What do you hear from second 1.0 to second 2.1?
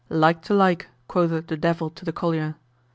quoted the Devil to